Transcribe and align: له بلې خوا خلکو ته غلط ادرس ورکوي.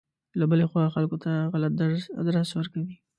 له 0.39 0.45
بلې 0.51 0.65
خوا 0.71 0.83
خلکو 0.95 1.17
ته 1.23 1.31
غلط 1.51 1.73
ادرس 2.21 2.49
ورکوي. 2.53 2.95